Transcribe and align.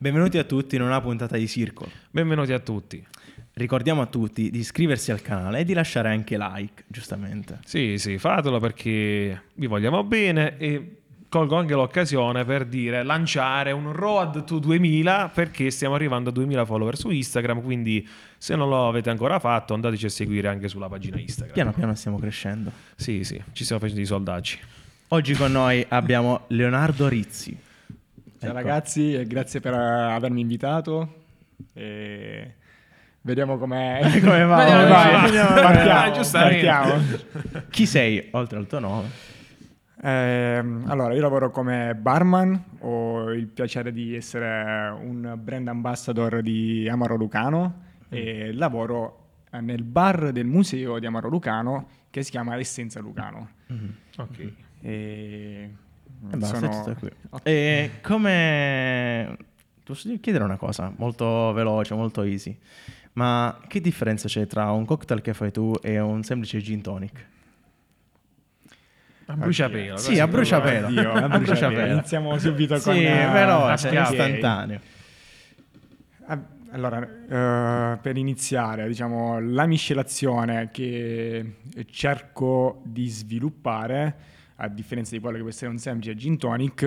Benvenuti 0.00 0.38
a 0.38 0.44
tutti 0.44 0.76
in 0.76 0.82
una 0.82 1.00
puntata 1.00 1.36
di 1.36 1.48
Circle. 1.48 1.88
Benvenuti 2.12 2.52
a 2.52 2.60
tutti. 2.60 3.04
Ricordiamo 3.54 4.00
a 4.00 4.06
tutti 4.06 4.48
di 4.48 4.60
iscriversi 4.60 5.10
al 5.10 5.20
canale 5.20 5.58
e 5.58 5.64
di 5.64 5.72
lasciare 5.72 6.10
anche 6.10 6.38
like, 6.38 6.84
giustamente. 6.86 7.58
Sì, 7.64 7.98
sì, 7.98 8.16
fatelo 8.16 8.60
perché 8.60 9.42
vi 9.54 9.66
vogliamo 9.66 10.04
bene 10.04 10.56
e 10.56 10.98
colgo 11.28 11.56
anche 11.56 11.74
l'occasione 11.74 12.44
per 12.44 12.66
dire 12.66 13.02
lanciare 13.02 13.72
un 13.72 13.90
road 13.92 14.44
to 14.44 14.60
2000 14.60 15.32
perché 15.34 15.68
stiamo 15.72 15.96
arrivando 15.96 16.30
a 16.30 16.32
2000 16.32 16.64
follower 16.64 16.96
su 16.96 17.10
Instagram, 17.10 17.60
quindi 17.60 18.08
se 18.38 18.54
non 18.54 18.68
lo 18.68 18.86
avete 18.86 19.10
ancora 19.10 19.40
fatto 19.40 19.74
andateci 19.74 20.06
a 20.06 20.10
seguire 20.10 20.46
anche 20.46 20.68
sulla 20.68 20.88
pagina 20.88 21.18
Instagram. 21.18 21.54
Piano 21.54 21.72
piano 21.72 21.96
stiamo 21.96 22.20
crescendo. 22.20 22.70
Sì, 22.94 23.24
sì, 23.24 23.42
ci 23.50 23.64
stiamo 23.64 23.82
facendo 23.82 24.00
i 24.00 24.06
soldacci. 24.06 24.60
Oggi 25.08 25.34
con 25.34 25.50
noi 25.50 25.84
abbiamo 25.88 26.44
Leonardo 26.46 27.08
Rizzi. 27.08 27.66
Ciao 28.38 28.50
Ecco. 28.50 28.58
ragazzi 28.58 29.14
e 29.14 29.26
grazie 29.26 29.58
per 29.58 29.74
avermi 29.74 30.40
invitato. 30.40 31.24
E 31.72 32.54
vediamo 33.22 33.58
com'è. 33.58 34.00
Come 34.22 34.44
va 34.44 34.64
come 34.64 34.86
va. 34.86 35.08
Partiamo, 35.12 35.60
partiamo. 35.60 37.02
Chi 37.68 37.84
sei 37.84 38.28
oltre 38.30 38.58
al 38.58 38.68
tuo 38.68 38.78
nome? 38.78 39.08
Ehm, 40.02 40.84
allora, 40.86 41.14
io 41.14 41.20
lavoro 41.20 41.50
come 41.50 41.96
barman, 41.96 42.62
ho 42.78 43.32
il 43.32 43.48
piacere 43.48 43.90
di 43.92 44.14
essere 44.14 44.96
un 45.02 45.36
brand 45.42 45.66
ambassador 45.66 46.40
di 46.40 46.88
Amaro 46.88 47.16
Lucano 47.16 47.86
e 48.08 48.52
lavoro 48.52 49.24
nel 49.60 49.82
bar 49.82 50.30
del 50.30 50.46
museo 50.46 51.00
di 51.00 51.06
Amaro 51.06 51.28
Lucano 51.28 51.88
che 52.10 52.22
si 52.22 52.30
chiama 52.30 52.56
Essenza 52.56 53.00
Lucano. 53.00 53.48
Ok. 54.18 54.52
E 54.80 55.70
E 56.32 56.36
basta, 56.36 56.56
sono- 56.58 56.70
è 56.70 56.84
tutto 56.84 56.94
qui. 56.98 57.10
E 57.42 57.90
come... 58.02 59.36
Posso 59.84 60.08
dire- 60.08 60.20
chiedere 60.20 60.44
una 60.44 60.56
cosa 60.56 60.92
molto 60.96 61.52
veloce, 61.52 61.94
molto 61.94 62.22
easy. 62.22 62.56
Ma 63.14 63.58
che 63.66 63.80
differenza 63.80 64.28
c'è 64.28 64.46
tra 64.46 64.70
un 64.70 64.84
cocktail 64.84 65.20
che 65.22 65.32
fai 65.34 65.50
tu 65.50 65.72
e 65.82 65.98
un 65.98 66.22
semplice 66.22 66.58
gin 66.60 66.82
tonic? 66.82 67.26
A 69.26 69.34
bruciapelo. 69.36 69.96
Sì, 69.96 70.08
così 70.08 70.20
a 70.20 70.26
bruciapelo. 70.28 70.86
Oddio, 70.86 71.12
A 71.12 71.28
bruciapelo. 71.38 71.92
Iniziamo 71.94 72.38
subito 72.38 72.76
Sì, 72.78 72.84
con... 72.84 72.94
eh, 72.96 73.28
veloce, 73.32 73.88
istantaneo. 73.88 74.80
Ah, 76.26 76.40
Allora, 76.70 77.02
eh, 77.02 77.98
per 77.98 78.16
iniziare, 78.16 78.86
diciamo, 78.88 79.40
la 79.40 79.66
miscelazione 79.66 80.68
che 80.70 81.54
cerco 81.90 82.80
di 82.84 83.08
sviluppare, 83.08 84.16
a 84.60 84.68
differenza 84.68 85.14
di 85.14 85.20
quello 85.20 85.36
che 85.36 85.42
può 85.42 85.50
essere 85.50 85.70
un 85.70 85.78
semplice 85.78 86.14
gin 86.16 86.36
tonic, 86.36 86.82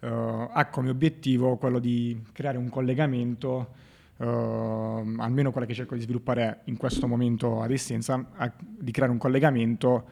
eh, 0.00 0.08
ha 0.08 0.66
come 0.66 0.90
obiettivo 0.90 1.56
quello 1.56 1.78
di 1.78 2.20
creare 2.32 2.58
un 2.58 2.68
collegamento, 2.68 3.74
eh, 4.16 4.26
almeno 4.26 5.50
quella 5.50 5.66
che 5.66 5.74
cerco 5.74 5.94
di 5.94 6.00
sviluppare 6.00 6.60
in 6.64 6.76
questo 6.76 7.06
momento 7.06 7.62
ad 7.62 7.70
essenza, 7.70 8.30
a- 8.36 8.52
di 8.58 8.90
creare 8.90 9.12
un 9.12 9.18
collegamento 9.18 10.08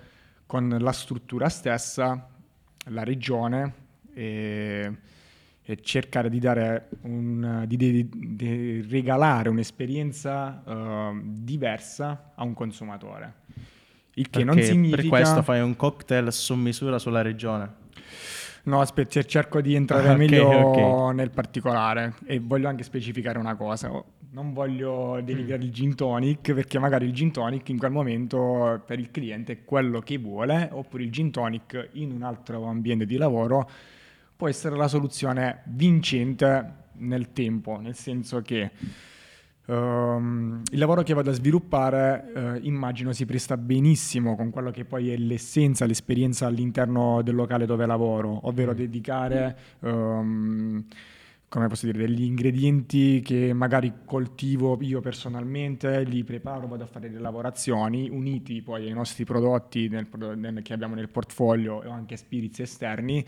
con 0.47 0.77
la 0.79 0.93
struttura 0.93 1.49
stessa, 1.49 2.29
la 2.87 3.05
regione 3.05 3.75
e, 4.15 4.97
e 5.63 5.81
cercare 5.81 6.29
di 6.29 6.41
un, 7.03 7.65
di, 7.67 7.77
di- 7.77 8.09
di 8.37 8.87
regalare 8.89 9.49
un'esperienza 9.49 10.63
eh, 10.65 11.21
diversa 11.23 12.33
a 12.35 12.45
un 12.45 12.55
consumatore. 12.55 13.35
Il 14.15 14.29
che 14.29 14.45
non 14.45 14.61
significa... 14.61 14.97
per 14.97 15.09
questo 15.09 15.43
fai 15.43 15.61
un 15.61 15.75
cocktail 15.77 16.33
su 16.33 16.55
misura 16.55 16.99
sulla 16.99 17.23
regione. 17.23 17.81
No, 18.65 18.81
aspetta, 18.81 19.23
cerco 19.25 19.61
di 19.61 19.75
entrare 19.75 20.09
Ah, 20.09 20.13
ok, 20.13 20.19
meglio 20.19 20.47
ok. 20.49 21.15
nel 21.15 21.31
particolare 21.31 22.15
e 22.27 22.39
voglio 22.39 22.69
anche 22.69 22.85
specificare 22.85 23.39
una 23.39 23.57
cosa. 23.57 23.91
Non 24.31 24.53
voglio 24.53 25.21
denigrare 25.23 25.63
il 25.63 25.73
gin 25.73 25.95
tonic 25.95 26.53
perché 26.53 26.79
magari 26.79 27.07
il 27.07 27.13
gin 27.13 27.33
tonic 27.33 27.69
in 27.71 27.79
quel 27.79 27.91
momento 27.91 28.81
per 28.87 28.99
il 28.99 29.11
cliente 29.11 29.53
è 29.53 29.65
quello 29.65 30.01
che 30.01 30.17
vuole, 30.19 30.69
oppure 30.71 31.03
il 31.03 31.11
gin 31.11 31.31
tonic 31.31 31.89
in 31.93 32.13
un 32.13 32.23
altro 32.23 32.65
ambiente 32.65 33.05
di 33.05 33.17
lavoro 33.17 33.69
può 34.37 34.49
essere 34.49 34.77
la 34.77 34.89
soluzione 34.89 35.63
vincente 35.65 36.75
nel 36.95 37.33
tempo, 37.33 37.79
nel 37.81 37.95
senso 37.95 38.43
che 38.43 38.71
ehm, 39.67 40.63
il 40.71 40.79
lavoro 40.79 41.03
che 41.03 41.15
vado 41.15 41.31
a 41.31 41.35
sviluppare 41.35 42.33
eh, 42.35 42.59
immagino 42.63 43.13
si 43.13 43.27
presta 43.27 43.57
benissimo 43.57 44.37
con 44.37 44.51
quello 44.51 44.71
che 44.71 44.85
poi 44.85 45.11
è 45.11 45.17
l'essenza, 45.17 45.85
l'esperienza 45.87 46.47
all'interno 46.47 47.23
del 47.23 47.35
locale 47.35 47.67
dove 47.67 47.87
lavoro, 47.87 48.47
ovvero 48.47 48.75
dedicare 48.75 49.57
ehm, 49.81 50.85
come 51.53 51.67
posso 51.67 51.85
dire, 51.85 51.99
degli 51.99 52.23
ingredienti 52.23 53.21
che 53.21 53.53
magari 53.53 53.93
coltivo 54.07 54.79
io 54.81 55.03
personalmente, 55.03 56.03
li 56.03 56.25
preparo, 56.25 56.67
vado 56.67 56.85
a 56.85 56.87
fare 56.87 57.11
le 57.11 57.19
lavorazioni, 57.19 58.09
uniti 58.09 58.63
poi 58.63 58.87
ai 58.87 58.95
nostri 58.95 59.25
prodotti 59.27 59.87
nel 59.91 60.09
nel- 60.37 60.63
che 60.63 60.73
abbiamo 60.73 60.95
nel 60.95 61.11
portfolio 61.11 61.83
e 61.83 61.91
anche 61.91 62.17
spirits 62.17 62.61
esterni, 62.61 63.23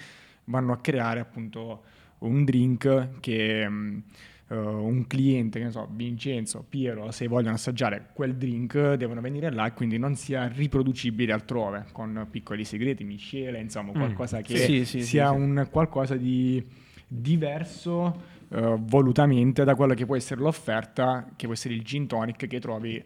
vanno 0.44 0.72
a 0.72 0.78
creare 0.78 1.20
appunto 1.20 1.82
un 2.20 2.44
drink 2.44 3.20
che 3.20 3.68
mh, 3.68 4.02
eh, 4.48 4.56
un 4.56 5.06
cliente, 5.06 5.58
che 5.58 5.64
ne 5.66 5.70
so, 5.70 5.88
Vincenzo, 5.90 6.64
Piero, 6.68 7.10
se 7.10 7.26
vogliono 7.26 7.54
assaggiare 7.54 8.08
quel 8.12 8.34
drink, 8.36 8.94
devono 8.94 9.20
venire 9.20 9.50
là 9.50 9.66
e 9.66 9.72
quindi 9.72 9.98
non 9.98 10.14
sia 10.14 10.46
riproducibile 10.48 11.32
altrove, 11.32 11.86
con 11.92 12.26
piccoli 12.30 12.64
segreti, 12.64 13.04
miscele, 13.04 13.60
insomma, 13.60 13.92
qualcosa 13.92 14.40
che 14.42 14.56
Sì, 14.56 14.84
sì, 14.84 15.02
sia 15.02 15.30
sì. 15.30 15.36
un 15.36 15.68
qualcosa 15.70 16.16
di 16.16 16.64
diverso 17.06 18.32
eh, 18.50 18.76
volutamente 18.80 19.64
da 19.64 19.74
quello 19.74 19.94
che 19.94 20.04
può 20.06 20.16
essere 20.16 20.40
l'offerta, 20.40 21.28
che 21.36 21.44
può 21.46 21.54
essere 21.54 21.74
il 21.74 21.82
gin 21.82 22.06
tonic 22.06 22.46
che 22.46 22.60
trovi 22.60 22.96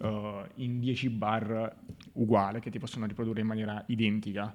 eh, 0.00 0.42
in 0.56 0.80
10 0.80 1.08
bar 1.10 1.74
uguale, 2.14 2.60
che 2.60 2.70
ti 2.70 2.78
possono 2.78 3.06
riprodurre 3.06 3.40
in 3.40 3.46
maniera 3.46 3.82
identica. 3.88 4.54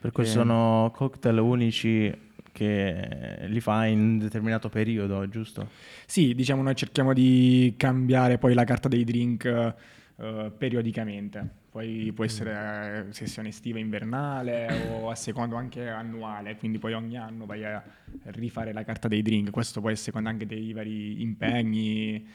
Per 0.00 0.10
cui 0.10 0.24
Eh. 0.24 0.26
sono 0.26 0.90
cocktail 0.94 1.38
unici 1.38 2.12
che 2.52 3.38
li 3.46 3.60
fai 3.60 3.92
in 3.92 3.98
un 3.98 4.18
determinato 4.18 4.68
periodo, 4.68 5.28
giusto? 5.28 5.68
Sì, 6.06 6.34
diciamo 6.34 6.62
noi 6.62 6.76
cerchiamo 6.76 7.12
di 7.12 7.74
cambiare 7.76 8.38
poi 8.38 8.54
la 8.54 8.64
carta 8.64 8.88
dei 8.88 9.04
drink 9.04 9.44
eh, 9.44 10.52
periodicamente. 10.56 11.60
Poi 11.72 12.12
può 12.14 12.24
essere 12.24 13.06
eh, 13.08 13.12
sessione 13.14 13.48
estiva 13.48 13.78
invernale 13.78 14.66
o 14.90 15.08
a 15.08 15.14
secondo 15.14 15.56
anche 15.56 15.88
annuale, 15.88 16.56
quindi 16.56 16.78
poi 16.78 16.92
ogni 16.92 17.16
anno 17.16 17.46
vai 17.46 17.64
a 17.64 17.82
rifare 18.24 18.74
la 18.74 18.84
carta 18.84 19.08
dei 19.08 19.22
drink. 19.22 19.50
Questo 19.50 19.80
poi 19.80 19.92
a 19.94 19.96
seconda 19.96 20.28
anche 20.28 20.44
dei 20.44 20.74
vari 20.74 21.22
impegni 21.22 22.28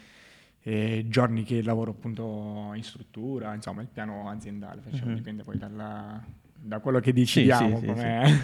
e 0.64 1.06
giorni 1.08 1.44
che 1.44 1.62
lavoro 1.62 1.92
appunto 1.92 2.72
in 2.74 2.84
struttura, 2.84 3.54
insomma 3.54 3.82
il 3.84 3.88
piano 3.94 4.28
aziendale, 4.28 4.82
facciamo, 4.82 5.12
Mhm. 5.12 5.16
dipende 5.16 5.44
poi 5.44 5.58
dalla- 5.60 6.22
da 6.68 6.80
quello 6.80 7.00
che 7.00 7.14
decidiamo. 7.14 7.80
sì, 7.80 7.86
come- 7.86 8.42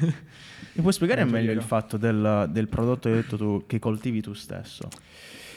Mi 0.73 0.81
puoi 0.81 0.93
spiegare 0.93 1.25
meglio 1.25 1.51
il 1.51 1.61
fatto 1.61 1.97
del, 1.97 2.49
del 2.49 2.67
prodotto 2.67 3.09
che 3.09 3.25
tu, 3.25 3.63
che 3.67 3.79
coltivi 3.79 4.21
tu 4.21 4.33
stesso? 4.33 4.87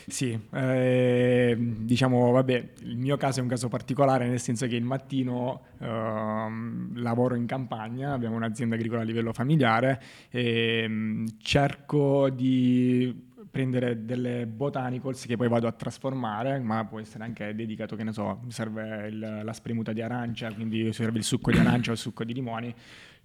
Sì, 0.08 0.38
eh, 0.52 1.56
diciamo, 1.58 2.30
vabbè, 2.30 2.68
il 2.82 2.96
mio 2.96 3.16
caso 3.16 3.40
è 3.40 3.42
un 3.42 3.48
caso 3.48 3.66
particolare 3.68 4.28
nel 4.28 4.38
senso 4.38 4.68
che 4.68 4.76
il 4.76 4.84
mattino 4.84 5.62
ehm, 5.80 7.00
lavoro 7.00 7.34
in 7.34 7.46
campagna, 7.46 8.12
abbiamo 8.12 8.36
un'azienda 8.36 8.76
agricola 8.76 9.00
a 9.00 9.04
livello 9.04 9.32
familiare 9.32 10.00
e 10.30 10.86
mm, 10.88 11.26
cerco 11.42 12.30
di 12.30 13.12
prendere 13.50 14.04
delle 14.04 14.46
botanicals 14.46 15.24
che 15.26 15.36
poi 15.36 15.48
vado 15.48 15.66
a 15.66 15.72
trasformare, 15.72 16.58
ma 16.58 16.84
può 16.84 17.00
essere 17.00 17.24
anche 17.24 17.54
dedicato, 17.54 17.96
che 17.96 18.04
ne 18.04 18.12
so, 18.12 18.40
mi 18.44 18.50
serve 18.50 19.08
il- 19.08 19.40
la 19.44 19.52
spremuta 19.52 19.92
di 19.92 20.02
arancia, 20.02 20.52
quindi 20.52 20.92
serve 20.92 21.18
il 21.18 21.24
succo 21.24 21.50
di 21.50 21.58
arancia 21.58 21.90
o 21.90 21.94
il 21.94 21.98
succo 21.98 22.24
di 22.24 22.34
limoni, 22.34 22.74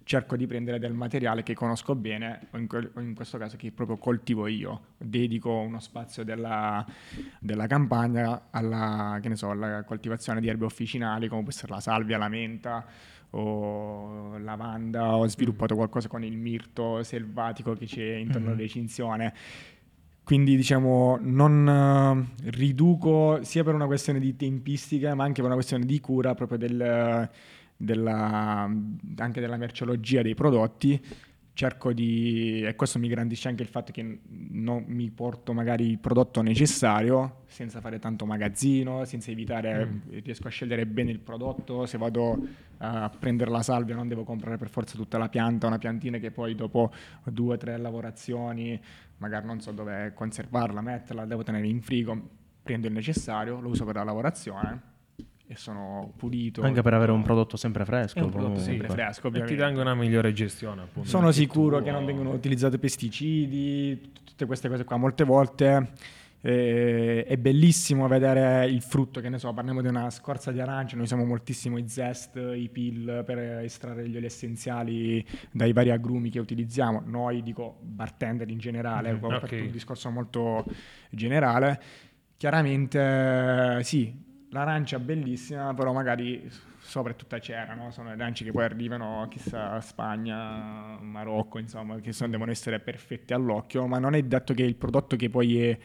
cerco 0.04 0.36
di 0.36 0.46
prendere 0.46 0.78
del 0.78 0.94
materiale 0.94 1.42
che 1.42 1.54
conosco 1.54 1.94
bene, 1.94 2.48
o 2.50 2.58
in, 2.58 2.66
quel- 2.66 2.90
o 2.94 3.00
in 3.00 3.14
questo 3.14 3.38
caso 3.38 3.56
che 3.56 3.70
proprio 3.72 3.98
coltivo 3.98 4.46
io, 4.46 4.80
dedico 4.98 5.50
uno 5.52 5.80
spazio 5.80 6.24
della, 6.24 6.84
della 7.38 7.66
campagna 7.66 8.48
alla, 8.50 9.18
che 9.20 9.28
ne 9.28 9.36
so, 9.36 9.50
alla 9.50 9.82
coltivazione 9.84 10.40
di 10.40 10.48
erbe 10.48 10.64
officinali 10.64 11.28
come 11.28 11.42
può 11.42 11.50
essere 11.50 11.72
la 11.72 11.80
salvia, 11.80 12.18
la 12.18 12.28
menta 12.28 12.84
o 13.34 14.36
lavanda, 14.38 15.16
ho 15.16 15.26
sviluppato 15.26 15.74
qualcosa 15.74 16.06
con 16.08 16.22
il 16.22 16.36
mirto 16.36 17.02
selvatico 17.02 17.72
che 17.74 17.86
c'è 17.86 18.14
intorno 18.16 18.48
Mhm. 18.48 18.52
alla 18.52 18.60
recinzione. 18.60 19.34
Quindi 20.24 20.56
diciamo 20.56 21.18
non 21.20 21.68
eh, 21.68 22.50
riduco 22.50 23.40
sia 23.42 23.64
per 23.64 23.74
una 23.74 23.86
questione 23.86 24.20
di 24.20 24.36
tempistica 24.36 25.14
ma 25.14 25.24
anche 25.24 25.36
per 25.36 25.46
una 25.46 25.54
questione 25.54 25.84
di 25.84 25.98
cura 26.00 26.34
proprio 26.34 26.58
del, 26.58 27.28
della, 27.76 28.70
anche 29.16 29.40
della 29.40 29.56
merceologia 29.56 30.22
dei 30.22 30.34
prodotti 30.34 31.00
cerco 31.54 31.92
di, 31.92 32.62
e 32.62 32.74
questo 32.74 32.98
mi 32.98 33.08
grandisce 33.08 33.48
anche 33.48 33.62
il 33.62 33.68
fatto 33.68 33.92
che 33.92 34.20
non 34.28 34.84
mi 34.86 35.10
porto 35.10 35.52
magari 35.52 35.86
il 35.88 35.98
prodotto 35.98 36.40
necessario 36.40 37.40
senza 37.46 37.80
fare 37.80 37.98
tanto 37.98 38.24
magazzino, 38.24 39.04
senza 39.04 39.30
evitare, 39.30 39.84
mm. 39.84 39.98
riesco 40.22 40.46
a 40.48 40.50
scegliere 40.50 40.86
bene 40.86 41.10
il 41.10 41.18
prodotto, 41.18 41.84
se 41.84 41.98
vado 41.98 42.38
a 42.78 43.10
prendere 43.16 43.50
la 43.50 43.62
salvia 43.62 43.94
non 43.94 44.08
devo 44.08 44.24
comprare 44.24 44.56
per 44.56 44.70
forza 44.70 44.96
tutta 44.96 45.18
la 45.18 45.28
pianta, 45.28 45.66
una 45.66 45.78
piantina 45.78 46.16
che 46.18 46.30
poi 46.30 46.54
dopo 46.54 46.90
due 47.24 47.54
o 47.54 47.58
tre 47.58 47.76
lavorazioni 47.76 48.80
magari 49.22 49.46
non 49.46 49.60
so 49.60 49.70
dove 49.70 50.12
conservarla, 50.14 50.80
metterla, 50.80 51.24
devo 51.24 51.44
tenere 51.44 51.68
in 51.68 51.80
frigo, 51.80 52.20
prendo 52.60 52.88
il 52.88 52.92
necessario, 52.92 53.60
lo 53.60 53.68
uso 53.68 53.84
per 53.84 53.94
la 53.94 54.02
lavorazione 54.02 54.90
e 55.46 55.56
sono 55.56 56.12
pulito. 56.16 56.62
Anche 56.62 56.82
per 56.82 56.94
avere 56.94 57.12
un 57.12 57.22
prodotto 57.22 57.56
sempre 57.56 57.84
fresco. 57.84 58.18
un 58.18 58.30
prodotto 58.30 58.58
sempre 58.58 58.88
fresco, 58.88 59.28
ovviamente. 59.28 59.54
E 59.54 59.56
ti 59.56 59.62
danno 59.62 59.80
una 59.80 59.94
migliore 59.94 60.32
gestione, 60.32 60.82
appunto. 60.82 61.08
Sono 61.08 61.30
sicuro 61.30 61.80
che 61.80 61.92
non 61.92 62.04
vengono 62.04 62.32
utilizzati 62.32 62.78
pesticidi, 62.78 64.12
tutte 64.24 64.44
queste 64.44 64.68
cose 64.68 64.82
qua. 64.82 64.96
Molte 64.96 65.22
volte 65.22 65.92
eh, 66.44 67.24
è 67.24 67.36
bellissimo 67.36 68.08
vedere 68.08 68.66
il 68.66 68.82
frutto, 68.82 69.20
che 69.20 69.28
ne 69.28 69.38
so, 69.38 69.52
parliamo 69.52 69.80
di 69.80 69.86
una 69.86 70.10
scorza 70.10 70.50
di 70.50 70.60
arancia, 70.60 70.96
noi 70.96 71.04
usiamo 71.04 71.24
moltissimo 71.24 71.78
i 71.78 71.88
zest, 71.88 72.36
i 72.36 72.68
pill 72.68 73.24
per 73.24 73.38
estrarre 73.38 74.08
gli 74.08 74.16
oli 74.16 74.26
essenziali 74.26 75.24
dai 75.52 75.72
vari 75.72 75.90
agrumi 75.90 76.30
che 76.30 76.40
utilizziamo. 76.40 77.02
Noi, 77.06 77.42
dico, 77.42 77.78
bartender 77.80 78.50
in 78.50 78.58
generale, 78.58 79.12
mm, 79.12 79.22
okay. 79.22 79.60
un 79.66 79.70
discorso 79.70 80.10
molto 80.10 80.64
generale. 81.10 81.80
Chiaramente, 82.36 83.78
sì, 83.84 84.12
l'arancia 84.50 84.98
bellissima, 84.98 85.72
però 85.74 85.92
magari 85.92 86.50
sopra 86.80 87.12
è 87.12 87.16
tutta 87.16 87.38
cera, 87.38 87.74
no? 87.74 87.92
sono 87.92 88.10
arance 88.10 88.42
che 88.42 88.50
poi 88.50 88.64
arrivano, 88.64 89.28
chissà, 89.30 89.80
Spagna, 89.80 90.98
Marocco, 91.00 91.60
insomma, 91.60 92.00
che 92.00 92.12
sono, 92.12 92.32
devono 92.32 92.50
essere 92.50 92.80
perfette 92.80 93.32
all'occhio, 93.32 93.86
ma 93.86 94.00
non 94.00 94.14
è 94.14 94.22
detto 94.24 94.54
che 94.54 94.64
il 94.64 94.74
prodotto 94.74 95.14
che 95.14 95.30
poi 95.30 95.62
è 95.62 95.78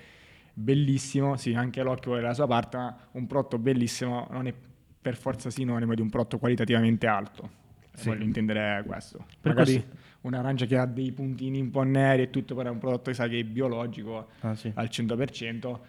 bellissimo, 0.59 1.38
sì, 1.38 1.54
anche 1.54 1.83
l'occhio 1.83 2.18
è 2.18 2.21
la 2.21 2.33
sua 2.33 2.48
parte, 2.48 2.77
ma 2.77 2.98
un 3.12 3.27
prodotto 3.27 3.59
bellissimo 3.59 4.27
non 4.31 4.48
è 4.48 4.54
per 5.00 5.15
forza 5.15 5.51
sinonimo 5.51 5.94
di 5.94 6.01
un 6.01 6.09
prodotto 6.09 6.39
qualitativamente 6.39 7.06
alto. 7.06 7.65
Sì. 7.94 8.09
Voglio 8.09 8.24
intendere 8.24 8.83
questo. 8.86 9.25
Per 9.39 9.54
Magari 9.54 9.74
questo... 9.74 9.95
un'arancia 10.21 10.65
che 10.65 10.77
ha 10.77 10.86
dei 10.86 11.12
puntini 11.12 11.59
un 11.62 11.69
po' 11.69 11.83
neri 11.83 12.24
e 12.24 12.30
tutto, 12.30 12.56
però 12.56 12.69
è 12.69 12.71
un 12.71 12.80
prodotto 12.80 13.09
che 13.09 13.15
sa 13.15 13.27
che 13.27 13.39
è 13.39 13.44
biologico 13.44 14.30
ah, 14.42 14.56
sì. 14.56 14.71
al 14.74 14.88
100%. 14.92 15.80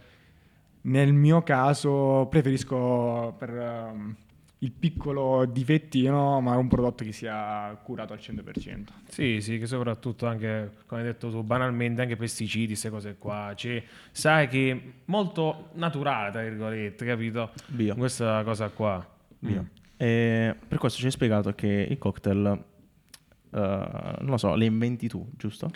Nel 0.82 1.12
mio 1.12 1.42
caso 1.42 2.26
preferisco 2.30 3.34
per 3.38 3.50
um, 3.50 4.14
il 4.60 4.72
piccolo 4.72 5.44
difettino, 5.44 6.40
ma 6.40 6.56
un 6.56 6.66
prodotto 6.66 7.04
che 7.04 7.12
sia 7.12 7.78
curato 7.82 8.12
al 8.12 8.18
100%. 8.18 8.84
Sì, 9.08 9.40
sì, 9.40 9.58
che 9.58 9.66
soprattutto 9.66 10.26
anche, 10.26 10.72
come 10.86 11.02
hai 11.02 11.06
detto 11.06 11.30
tu, 11.30 11.42
banalmente 11.42 12.02
anche 12.02 12.16
pesticidi, 12.16 12.66
queste 12.66 12.90
cose 12.90 13.16
qua. 13.18 13.52
Cioè, 13.54 13.82
sai 14.10 14.48
che 14.48 14.92
molto 15.04 15.70
naturale, 15.74 16.32
tra 16.32 16.42
virgolette, 16.42 17.04
capito? 17.04 17.52
Bio. 17.66 17.94
Questa 17.94 18.42
cosa 18.42 18.68
qua. 18.70 19.06
Bio. 19.38 19.62
Mm. 19.62 19.66
E 19.96 20.56
per 20.66 20.78
questo 20.78 20.98
ci 20.98 21.06
hai 21.06 21.12
spiegato 21.12 21.54
che 21.54 21.86
i 21.88 21.96
cocktail, 21.98 22.64
uh, 23.50 23.56
non 23.56 24.26
lo 24.26 24.36
so, 24.38 24.54
li 24.54 24.66
inventi 24.66 25.06
tu, 25.08 25.24
giusto? 25.36 25.70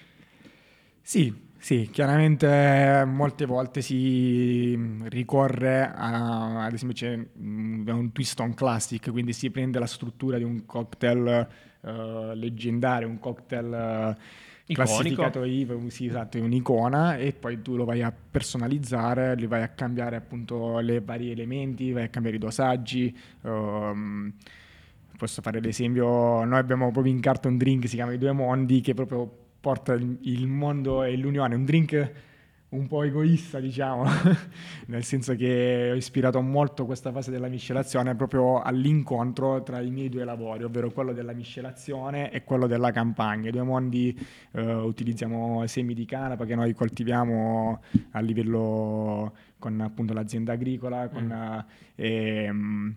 Sì, 1.00 1.50
sì, 1.62 1.88
chiaramente 1.92 3.04
molte 3.06 3.46
volte 3.46 3.82
si 3.82 4.76
ricorre 5.04 5.88
a, 5.94 6.64
ad 6.64 6.72
esempio 6.72 6.96
c'è 6.96 7.26
un 7.36 8.10
twist 8.12 8.40
on 8.40 8.52
classic, 8.52 9.12
quindi 9.12 9.32
si 9.32 9.48
prende 9.48 9.78
la 9.78 9.86
struttura 9.86 10.38
di 10.38 10.42
un 10.42 10.66
cocktail 10.66 11.48
uh, 11.82 12.32
leggendario, 12.34 13.06
un 13.06 13.20
cocktail 13.20 14.16
uh, 14.16 14.74
classificato 14.74 15.44
IVA, 15.44 15.76
sì, 15.88 16.06
esatto, 16.06 16.36
è 16.36 16.40
un'icona 16.40 17.16
e 17.16 17.32
poi 17.32 17.62
tu 17.62 17.76
lo 17.76 17.84
vai 17.84 18.02
a 18.02 18.12
personalizzare, 18.12 19.36
li 19.36 19.46
vai 19.46 19.62
a 19.62 19.68
cambiare 19.68 20.16
appunto 20.16 20.80
le 20.80 21.00
vari 21.00 21.30
elementi, 21.30 21.92
vai 21.92 22.02
a 22.02 22.08
cambiare 22.08 22.38
i 22.38 22.40
dosaggi. 22.40 23.16
Um, 23.42 24.32
posso 25.16 25.40
fare 25.42 25.60
l'esempio, 25.60 26.42
noi 26.42 26.58
abbiamo 26.58 26.90
proprio 26.90 27.12
in 27.12 27.20
carta 27.20 27.46
un 27.46 27.56
drink, 27.56 27.86
si 27.86 27.94
chiama 27.94 28.14
I 28.14 28.18
Due 28.18 28.32
Mondi, 28.32 28.80
che 28.80 28.94
proprio 28.94 29.41
porta 29.62 29.94
il 29.94 30.46
mondo 30.48 31.04
e 31.04 31.16
l'unione, 31.16 31.54
un 31.54 31.64
drink 31.64 32.12
un 32.70 32.88
po' 32.88 33.04
egoista, 33.04 33.60
diciamo, 33.60 34.04
nel 34.88 35.04
senso 35.04 35.36
che 35.36 35.90
ho 35.92 35.94
ispirato 35.94 36.40
molto 36.40 36.84
questa 36.84 37.12
fase 37.12 37.30
della 37.30 37.48
miscelazione 37.48 38.16
proprio 38.16 38.60
all'incontro 38.60 39.62
tra 39.62 39.80
i 39.80 39.90
miei 39.90 40.08
due 40.08 40.24
lavori, 40.24 40.64
ovvero 40.64 40.90
quello 40.90 41.12
della 41.12 41.32
miscelazione 41.32 42.32
e 42.32 42.42
quello 42.42 42.66
della 42.66 42.90
campagna. 42.90 43.50
I 43.50 43.52
due 43.52 43.62
mondi 43.62 44.18
eh, 44.52 44.74
utilizziamo 44.74 45.64
semi 45.66 45.94
di 45.94 46.06
canapa 46.06 46.44
che 46.44 46.56
noi 46.56 46.74
coltiviamo 46.74 47.82
a 48.12 48.20
livello 48.20 49.32
con 49.60 49.80
appunto 49.80 50.12
l'azienda 50.12 50.54
agricola, 50.54 51.08
con, 51.08 51.26
mm. 51.26 51.58
eh, 51.94 52.44
ehm, 52.44 52.96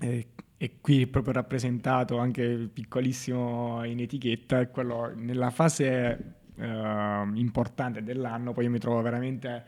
eh, 0.00 0.26
e 0.60 0.80
qui 0.80 1.06
proprio 1.06 1.34
rappresentato 1.34 2.18
anche 2.18 2.68
piccolissimo 2.72 3.84
in 3.84 4.00
etichetta, 4.00 4.58
è 4.58 4.70
quello 4.70 5.12
nella 5.14 5.50
fase 5.50 6.34
uh, 6.56 7.34
importante 7.34 8.02
dell'anno, 8.02 8.52
poi 8.52 8.64
io 8.64 8.70
mi 8.70 8.80
trovo 8.80 9.00
veramente 9.00 9.64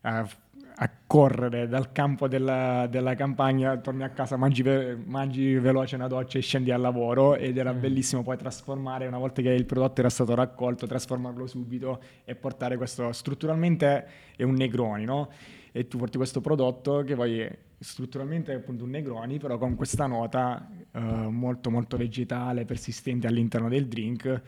a, 0.00 0.28
a 0.74 0.90
correre 1.06 1.68
dal 1.68 1.92
campo 1.92 2.26
della, 2.26 2.88
della, 2.90 3.14
campagna, 3.14 3.76
torni 3.76 4.02
a 4.02 4.10
casa, 4.10 4.36
mangi, 4.36 4.62
ve- 4.62 4.96
mangi, 4.96 5.54
veloce 5.54 5.94
una 5.94 6.08
doccia 6.08 6.38
e 6.38 6.42
scendi 6.42 6.72
al 6.72 6.80
lavoro 6.80 7.36
ed 7.36 7.56
era 7.56 7.72
mm. 7.72 7.80
bellissimo 7.80 8.22
poi 8.24 8.36
trasformare, 8.36 9.06
una 9.06 9.18
volta 9.18 9.42
che 9.42 9.50
il 9.50 9.64
prodotto 9.64 10.00
era 10.00 10.10
stato 10.10 10.34
raccolto, 10.34 10.88
trasformarlo 10.88 11.46
subito 11.46 12.00
e 12.24 12.34
portare 12.34 12.76
questo, 12.76 13.12
strutturalmente 13.12 14.06
è 14.34 14.42
un 14.42 14.54
Negroni, 14.54 15.04
no? 15.04 15.30
E 15.70 15.86
tu 15.86 15.98
porti 15.98 16.16
questo 16.16 16.40
prodotto 16.40 17.04
che 17.04 17.14
poi 17.14 17.48
strutturalmente 17.82 18.52
è 18.52 18.56
appunto 18.56 18.84
un 18.84 18.90
Negroni, 18.90 19.38
però 19.38 19.58
con 19.58 19.74
questa 19.74 20.06
nota 20.06 20.68
uh, 20.92 21.00
molto 21.00 21.70
molto 21.70 21.96
vegetale, 21.96 22.64
persistente 22.64 23.26
all'interno 23.26 23.68
del 23.68 23.86
drink, 23.86 24.42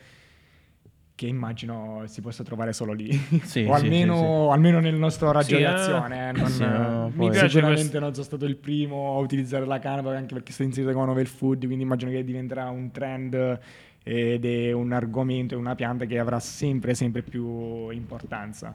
che 1.15 1.27
immagino 1.27 2.03
si 2.07 2.21
possa 2.21 2.43
trovare 2.43 2.73
solo 2.73 2.93
lì, 2.93 3.11
sì, 3.43 3.63
o 3.63 3.73
almeno, 3.73 4.15
sì, 4.15 4.21
sì. 4.21 4.53
almeno, 4.53 4.79
nel 4.79 4.95
nostro 4.95 5.31
raggio 5.31 5.55
di 5.55 5.63
eh. 5.63 5.65
azione. 5.65 6.31
Non, 6.31 6.51
no, 6.57 7.11
mi 7.13 7.29
piace 7.29 7.49
sicuramente 7.49 7.81
questo... 7.81 7.99
non 7.99 8.13
sono 8.13 8.25
stato 8.25 8.45
il 8.45 8.57
primo 8.57 9.15
a 9.15 9.19
utilizzare 9.19 9.65
la 9.65 9.79
canapa, 9.79 10.15
anche 10.15 10.33
perché 10.33 10.51
sto 10.51 10.63
inserito 10.63 10.93
come 10.93 11.05
novel 11.05 11.27
food, 11.27 11.65
quindi 11.65 11.83
immagino 11.83 12.11
che 12.11 12.23
diventerà 12.23 12.69
un 12.69 12.91
trend 12.91 13.59
ed 14.03 14.45
è 14.45 14.71
un 14.71 14.91
argomento, 14.91 15.57
una 15.57 15.73
pianta 15.73 16.05
che 16.05 16.19
avrà 16.19 16.39
sempre, 16.39 16.93
sempre 16.93 17.21
più 17.21 17.89
importanza. 17.89 18.73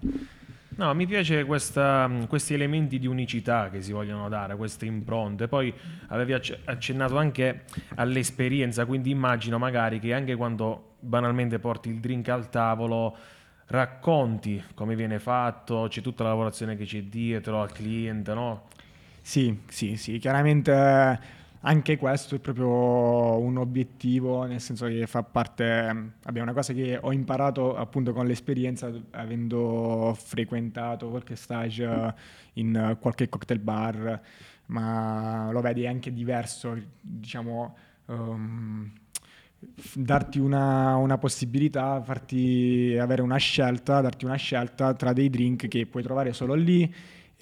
No, 0.80 0.94
mi 0.94 1.06
piace 1.06 1.44
questa, 1.44 2.10
questi 2.26 2.54
elementi 2.54 2.98
di 2.98 3.06
unicità 3.06 3.68
che 3.68 3.82
si 3.82 3.92
vogliono 3.92 4.30
dare, 4.30 4.56
queste 4.56 4.86
impronte. 4.86 5.46
Poi 5.46 5.70
avevi 6.06 6.32
accennato 6.32 7.18
anche 7.18 7.64
all'esperienza, 7.96 8.86
quindi 8.86 9.10
immagino 9.10 9.58
magari 9.58 9.98
che 9.98 10.14
anche 10.14 10.36
quando 10.36 10.94
banalmente 11.00 11.58
porti 11.58 11.90
il 11.90 12.00
drink 12.00 12.30
al 12.30 12.48
tavolo 12.48 13.14
racconti 13.66 14.64
come 14.72 14.96
viene 14.96 15.18
fatto, 15.18 15.84
c'è 15.90 16.00
tutta 16.00 16.22
la 16.22 16.30
lavorazione 16.30 16.76
che 16.76 16.86
c'è 16.86 17.02
dietro 17.02 17.60
al 17.60 17.70
cliente, 17.72 18.32
no? 18.32 18.68
Sì, 19.20 19.60
sì, 19.68 19.96
sì, 19.96 20.16
chiaramente 20.16 21.20
anche 21.62 21.98
questo 21.98 22.36
è 22.36 22.38
proprio 22.38 23.38
un 23.38 23.58
obiettivo, 23.58 24.44
nel 24.44 24.60
senso 24.60 24.86
che 24.86 25.06
fa 25.06 25.22
parte, 25.22 26.12
vabbè, 26.22 26.40
una 26.40 26.54
cosa 26.54 26.72
che 26.72 26.98
ho 27.00 27.12
imparato 27.12 27.76
appunto 27.76 28.14
con 28.14 28.26
l'esperienza, 28.26 28.90
avendo 29.10 30.16
frequentato 30.18 31.10
qualche 31.10 31.36
stage 31.36 32.14
in 32.54 32.96
qualche 32.98 33.28
cocktail 33.28 33.60
bar, 33.60 34.20
ma 34.66 35.50
lo 35.52 35.60
vedi 35.60 35.86
anche 35.86 36.12
diverso, 36.12 36.74
diciamo, 37.00 37.76
um, 38.06 38.90
darti 39.94 40.38
una, 40.38 40.96
una, 40.96 41.18
possibilità, 41.18 42.00
farti 42.02 42.96
avere 42.98 43.20
una 43.20 43.36
scelta, 43.36 44.00
darti 44.00 44.24
una 44.24 44.36
scelta 44.36 44.94
tra 44.94 45.12
dei 45.12 45.28
drink 45.28 45.68
che 45.68 45.84
puoi 45.86 46.02
trovare 46.02 46.32
solo 46.32 46.54
lì 46.54 46.90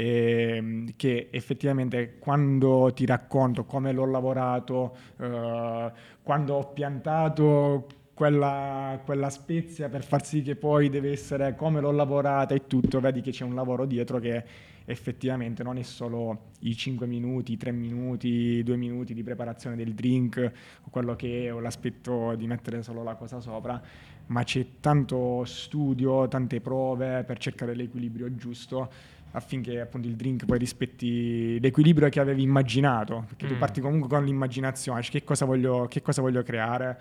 eh, 0.01 0.85
che 0.95 1.27
effettivamente 1.33 2.19
quando 2.21 2.93
ti 2.95 3.05
racconto 3.05 3.65
come 3.65 3.91
l'ho 3.91 4.07
lavorato, 4.07 4.97
eh, 5.19 5.93
quando 6.23 6.55
ho 6.55 6.69
piantato 6.69 7.87
quella, 8.15 9.01
quella, 9.05 9.29
spezia 9.29 9.89
per 9.89 10.05
far 10.05 10.25
sì 10.25 10.43
che 10.43 10.55
poi 10.55 10.89
deve 10.89 11.11
essere 11.11 11.57
come 11.57 11.81
l'ho 11.81 11.91
lavorata 11.91 12.55
e 12.55 12.69
tutto, 12.69 13.01
vedi 13.01 13.21
che 13.21 13.33
c'è 13.33 13.43
un 13.43 13.57
lavoro 13.57 13.87
dietro 13.87 14.21
che 14.21 14.45
effettivamente 14.85 15.65
non 15.65 15.79
è 15.79 15.83
solo 15.83 16.53
i 16.61 16.77
5 16.77 17.05
minuti, 17.09 17.53
i 17.55 17.57
3 17.57 17.73
minuti, 17.73 18.29
i 18.29 18.63
2 18.63 18.77
minuti 18.77 19.15
di 19.15 19.25
preparazione 19.25 19.75
del 19.75 19.95
drink 19.95 20.53
o 20.85 20.91
quello 20.91 21.17
che 21.17 21.47
è 21.47 21.53
o 21.53 21.59
l'aspetto 21.59 22.37
di 22.37 22.47
mettere 22.47 22.85
solo 22.85 23.03
la 23.03 23.17
cosa 23.17 23.41
sopra, 23.41 23.83
ma 24.27 24.45
c'è 24.45 24.65
tanto 24.79 25.45
studio, 25.45 26.29
tante 26.29 26.61
prove 26.61 27.25
per 27.25 27.39
cercare 27.39 27.75
l'equilibrio 27.75 28.33
giusto 28.37 29.17
affinché 29.33 29.81
appunto 29.81 30.09
il 30.09 30.17
drink 30.17 30.45
poi 30.45 30.59
rispetti 30.59 31.61
l'equilibrio 31.61 32.09
che 32.09 32.21
avevi 32.21 32.43
immaginato, 32.43 33.25
perché 33.27 33.47
mm. 33.47 33.49
tu 33.49 33.59
parti 33.59 33.81
comunque 33.81 34.09
con 34.09 34.25
l'immaginazione, 34.25 35.03
cioè 35.03 35.13
che 35.13 35.25
cosa 35.25 35.45
voglio, 35.45 35.87
che 35.87 36.03
cosa 36.03 36.21
voglio 36.21 36.43
creare. 36.43 36.99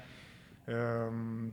Um, 0.65 1.51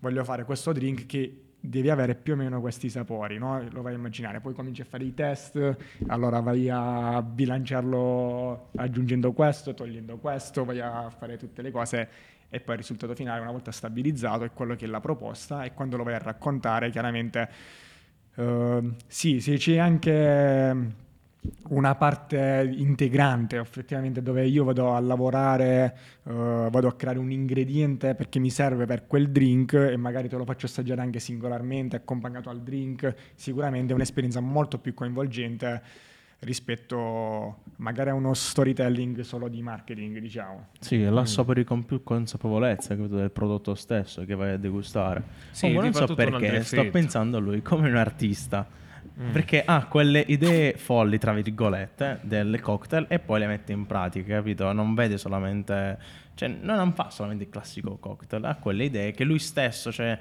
voglio 0.00 0.24
fare 0.24 0.44
questo 0.44 0.72
drink 0.72 1.06
che 1.06 1.40
devi 1.58 1.90
avere 1.90 2.14
più 2.14 2.34
o 2.34 2.36
meno 2.36 2.60
questi 2.60 2.88
sapori, 2.88 3.38
no? 3.38 3.62
lo 3.70 3.82
vai 3.82 3.94
a 3.94 3.96
immaginare, 3.96 4.40
poi 4.40 4.54
cominci 4.54 4.82
a 4.82 4.84
fare 4.84 5.04
i 5.04 5.14
test, 5.14 5.76
allora 6.06 6.40
vai 6.40 6.68
a 6.70 7.20
bilanciarlo 7.22 8.70
aggiungendo 8.76 9.32
questo, 9.32 9.74
togliendo 9.74 10.18
questo, 10.18 10.64
vai 10.64 10.80
a 10.80 11.10
fare 11.10 11.36
tutte 11.36 11.62
le 11.62 11.70
cose 11.70 12.08
e 12.48 12.60
poi 12.60 12.74
il 12.74 12.80
risultato 12.80 13.14
finale 13.14 13.40
una 13.40 13.50
volta 13.50 13.72
stabilizzato 13.72 14.44
è 14.44 14.52
quello 14.52 14.76
che 14.76 14.84
è 14.84 14.88
la 14.88 15.00
proposta 15.00 15.64
e 15.64 15.74
quando 15.74 15.96
lo 15.96 16.04
vai 16.04 16.14
a 16.14 16.18
raccontare 16.18 16.90
chiaramente 16.90 17.48
uh, 18.36 18.94
sì, 19.06 19.40
sì, 19.40 19.56
c'è 19.56 19.78
anche 19.78 21.04
una 21.68 21.94
parte 21.94 22.68
integrante 22.76 23.58
effettivamente 23.58 24.22
dove 24.22 24.46
io 24.46 24.64
vado 24.64 24.94
a 24.94 25.00
lavorare, 25.00 25.96
uh, 26.24 26.70
vado 26.70 26.88
a 26.88 26.94
creare 26.94 27.18
un 27.18 27.30
ingrediente 27.30 28.14
perché 28.14 28.38
mi 28.38 28.50
serve 28.50 28.86
per 28.86 29.06
quel 29.06 29.30
drink 29.30 29.74
e 29.74 29.96
magari 29.96 30.28
te 30.28 30.36
lo 30.36 30.44
faccio 30.44 30.66
assaggiare 30.66 31.00
anche 31.00 31.18
singolarmente, 31.18 31.96
accompagnato 31.96 32.50
al 32.50 32.62
drink, 32.62 33.14
sicuramente 33.34 33.92
è 33.92 33.94
un'esperienza 33.94 34.40
molto 34.40 34.78
più 34.78 34.94
coinvolgente 34.94 35.82
rispetto 36.40 37.62
magari 37.76 38.10
a 38.10 38.14
uno 38.14 38.34
storytelling 38.34 39.20
solo 39.20 39.48
di 39.48 39.62
marketing, 39.62 40.18
diciamo. 40.18 40.68
Sì, 40.78 41.02
la 41.02 41.22
assapori 41.22 41.64
con 41.64 41.84
più 41.84 42.02
consapevolezza 42.02 42.94
capito, 42.94 43.16
del 43.16 43.30
prodotto 43.30 43.74
stesso 43.74 44.24
che 44.24 44.34
vai 44.34 44.52
a 44.52 44.56
degustare. 44.56 45.22
Sì, 45.50 45.74
Oh, 45.74 45.80
non 45.80 45.92
so 45.92 46.14
perché, 46.14 46.62
sto 46.62 46.88
pensando 46.90 47.38
a 47.38 47.40
lui 47.40 47.62
come 47.62 47.88
un 47.88 47.96
artista. 47.96 48.66
Mm. 49.18 49.30
Perché 49.30 49.64
ha 49.64 49.86
quelle 49.86 50.22
idee 50.26 50.74
folli, 50.74 51.16
tra 51.16 51.32
virgolette, 51.32 52.20
delle 52.22 52.60
cocktail 52.60 53.06
e 53.08 53.18
poi 53.18 53.40
le 53.40 53.46
mette 53.46 53.72
in 53.72 53.86
pratica, 53.86 54.36
capito? 54.36 54.70
Non 54.72 54.94
vede 54.94 55.16
solamente... 55.16 55.98
Cioè, 56.34 56.48
non 56.48 56.92
fa 56.92 57.08
solamente 57.08 57.44
il 57.44 57.50
classico 57.50 57.96
cocktail, 57.96 58.44
ha 58.44 58.56
quelle 58.56 58.84
idee 58.84 59.12
che 59.12 59.24
lui 59.24 59.38
stesso, 59.38 59.90
cioè... 59.90 60.18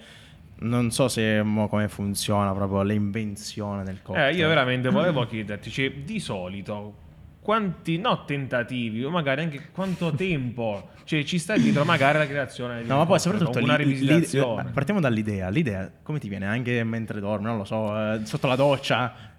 Non 0.57 0.91
so 0.91 1.07
se 1.07 1.43
come 1.69 1.87
funziona 1.87 2.53
proprio 2.53 2.81
l'invenzione 2.81 3.83
del 3.83 4.01
cocktail. 4.01 4.33
Eh, 4.33 4.37
io 4.37 4.47
veramente 4.47 4.89
volevo 4.89 5.25
chiederti, 5.27 5.69
cioè, 5.69 5.91
di 5.91 6.19
solito, 6.19 6.95
quanti, 7.41 7.97
no 7.97 8.23
tentativi, 8.25 9.03
o 9.03 9.09
magari 9.09 9.41
anche 9.41 9.69
quanto 9.71 10.11
tempo, 10.15 10.89
cioè, 11.03 11.23
ci 11.23 11.37
sta 11.37 11.57
dietro 11.57 11.83
magari 11.83 12.17
la 12.17 12.27
creazione 12.27 12.81
di 12.81 12.87
No, 12.87 12.97
ma 12.97 13.05
poi 13.05 13.19
soprattutto 13.19 13.59
una 13.59 13.75
rivisitazione. 13.75 14.71
partiamo 14.71 14.99
dall'idea. 14.99 15.49
L'idea 15.49 15.91
come 16.01 16.19
ti 16.19 16.29
viene? 16.29 16.45
Anche 16.47 16.83
mentre 16.83 17.19
dormi, 17.19 17.45
non 17.45 17.57
lo 17.57 17.65
so, 17.65 18.13
eh, 18.13 18.21
sotto 18.23 18.47
la 18.47 18.55
doccia. 18.55 19.33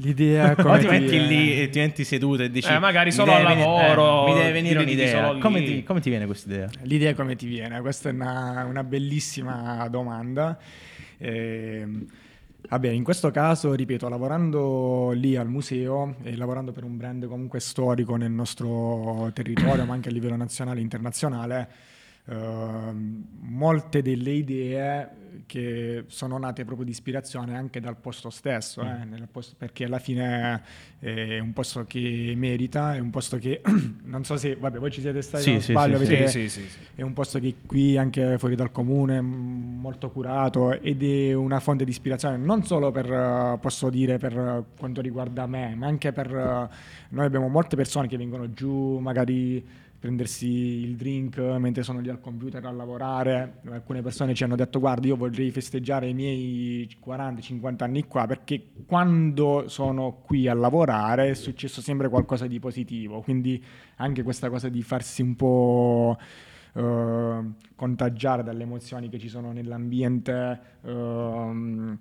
L'idea 0.00 0.52
O 0.52 0.54
come 0.62 0.78
ti 0.78 0.84
ti 0.86 0.90
metti 0.92 1.08
viene? 1.10 1.26
lì 1.26 1.60
e 1.60 1.68
ti 1.70 1.78
metti 1.80 2.04
seduto 2.04 2.42
e 2.44 2.50
dici 2.50 2.70
Eh, 2.72 2.78
magari 2.78 3.06
"Mi 3.10 3.14
solo 3.16 3.32
al 3.32 3.44
venire- 3.46 3.60
lavoro, 3.64 4.26
mi 4.26 4.34
deve 4.34 4.52
venire 4.52 4.78
un'idea. 4.80 5.34
Come 5.38 5.62
ti, 5.62 5.82
come 5.82 6.00
ti 6.00 6.08
viene 6.10 6.26
questa 6.26 6.48
idea? 6.52 6.68
L'idea 6.82 7.14
come 7.14 7.34
ti 7.36 7.46
viene? 7.46 7.80
Questa 7.80 8.08
è 8.08 8.12
una, 8.12 8.64
una 8.68 8.84
bellissima 8.84 9.88
domanda. 9.88 10.56
Ehm, 11.18 12.06
vabbè, 12.68 12.88
in 12.90 13.02
questo 13.02 13.30
caso, 13.32 13.74
ripeto, 13.74 14.08
lavorando 14.08 15.10
lì 15.12 15.34
al 15.34 15.48
museo 15.48 16.14
e 16.22 16.36
lavorando 16.36 16.70
per 16.70 16.84
un 16.84 16.96
brand 16.96 17.26
comunque 17.26 17.58
storico 17.58 18.14
nel 18.14 18.30
nostro 18.30 19.30
territorio, 19.34 19.84
ma 19.84 19.94
anche 19.94 20.10
a 20.10 20.12
livello 20.12 20.36
nazionale 20.36 20.78
e 20.78 20.82
internazionale, 20.82 21.68
molte 22.34 24.02
delle 24.02 24.30
idee 24.30 25.08
che 25.46 26.04
sono 26.08 26.36
nate 26.36 26.64
proprio 26.64 26.84
di 26.84 26.90
ispirazione 26.92 27.56
anche 27.56 27.80
dal 27.80 27.96
posto 27.96 28.28
stesso, 28.28 28.82
eh, 28.82 29.04
nel 29.04 29.28
posto- 29.32 29.54
perché 29.56 29.84
alla 29.84 29.98
fine 29.98 30.62
è 30.98 31.38
un 31.38 31.54
posto 31.54 31.84
che 31.86 32.34
merita, 32.36 32.94
è 32.94 32.98
un 32.98 33.08
posto 33.08 33.38
che 33.38 33.62
non 34.04 34.24
so 34.24 34.36
se, 34.36 34.56
vabbè, 34.56 34.78
voi 34.78 34.90
ci 34.90 35.00
siete 35.00 35.22
stati, 35.22 35.44
Sì, 35.44 35.50
non 35.52 35.60
sì, 35.62 35.72
sbaglio, 35.72 35.96
sì, 35.98 36.04
Sì, 36.50 36.62
è 36.94 37.00
un 37.00 37.14
posto 37.14 37.38
che 37.38 37.54
qui 37.64 37.96
anche 37.96 38.36
fuori 38.36 38.56
dal 38.56 38.70
comune 38.70 39.16
è 39.16 39.20
molto 39.22 40.10
curato 40.10 40.78
ed 40.78 41.02
è 41.02 41.32
una 41.32 41.60
fonte 41.60 41.84
di 41.84 41.90
ispirazione 41.90 42.36
non 42.36 42.62
solo 42.64 42.90
per, 42.90 43.10
eh, 43.10 43.58
posso 43.58 43.88
dire, 43.88 44.18
per 44.18 44.36
eh, 44.36 44.64
quanto 44.78 45.00
riguarda 45.00 45.46
me, 45.46 45.74
ma 45.74 45.86
anche 45.86 46.12
per... 46.12 46.26
eh, 46.30 46.68
noi 47.10 47.24
abbiamo 47.24 47.48
molte 47.48 47.74
persone 47.74 48.06
che 48.06 48.18
vengono 48.18 48.52
giù 48.52 48.98
magari 48.98 49.86
prendersi 49.98 50.46
il 50.46 50.96
drink 50.96 51.38
mentre 51.38 51.82
sono 51.82 52.00
lì 52.00 52.08
al 52.08 52.20
computer 52.20 52.64
a 52.64 52.70
lavorare. 52.70 53.60
Alcune 53.70 54.02
persone 54.02 54.34
ci 54.34 54.44
hanno 54.44 54.56
detto 54.56 54.78
guarda 54.78 55.06
io 55.06 55.16
vorrei 55.16 55.50
festeggiare 55.50 56.08
i 56.08 56.14
miei 56.14 56.88
40-50 57.04 57.82
anni 57.82 58.06
qua 58.06 58.26
perché 58.26 58.70
quando 58.86 59.64
sono 59.66 60.20
qui 60.24 60.46
a 60.46 60.54
lavorare 60.54 61.30
è 61.30 61.34
successo 61.34 61.80
sempre 61.80 62.08
qualcosa 62.08 62.46
di 62.46 62.60
positivo. 62.60 63.20
Quindi 63.22 63.62
anche 63.96 64.22
questa 64.22 64.48
cosa 64.48 64.68
di 64.68 64.82
farsi 64.82 65.22
un 65.22 65.34
po' 65.34 66.16
eh, 66.74 67.40
contagiare 67.74 68.42
dalle 68.42 68.62
emozioni 68.62 69.08
che 69.08 69.18
ci 69.18 69.28
sono 69.28 69.52
nell'ambiente, 69.52 70.60
ehm, 70.84 71.98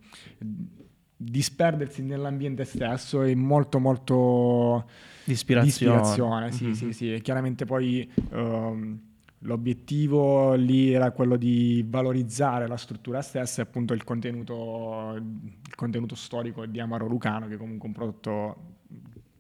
disperdersi 1.19 2.03
nell'ambiente 2.03 2.63
stesso 2.63 3.24
è 3.24 3.33
molto 3.33 3.79
molto 3.79 4.88
Di 5.25 5.33
ispirazione. 5.33 6.51
sì, 6.51 6.65
Mhm. 6.67 6.74
sì, 6.74 6.93
sì. 6.93 7.13
E 7.13 7.21
chiaramente 7.21 7.65
poi 7.65 8.09
ehm, 8.31 9.00
l'obiettivo 9.39 10.53
lì 10.53 10.91
era 10.93 11.12
quello 11.12 11.36
di 11.36 11.83
valorizzare 11.88 12.67
la 12.67 12.77
struttura 12.77 13.21
stessa 13.21 13.62
e 13.62 13.65
appunto 13.65 13.93
il 13.93 14.03
contenuto, 14.03 15.13
il 15.15 15.75
contenuto 15.75 16.15
storico 16.15 16.65
di 16.65 16.79
Amaro 16.79 17.07
Lucano, 17.07 17.47
che 17.47 17.55
è 17.55 17.57
comunque 17.57 17.88
un 17.88 17.93
prodotto 17.93 18.55